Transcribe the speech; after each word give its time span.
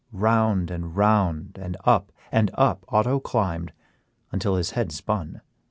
Round 0.13 0.71
and 0.71 0.97
round 0.97 1.59
and 1.61 1.77
up 1.85 2.11
and 2.31 2.49
up 2.55 2.83
Otto 2.89 3.19
climbed, 3.19 3.71
until 4.31 4.55
his 4.55 4.71
head 4.71 4.91
spun. 4.91 5.41